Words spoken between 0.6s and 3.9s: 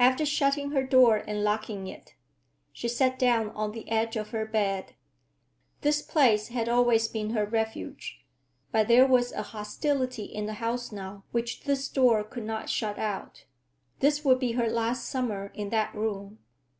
her door and locking it, she sat down on the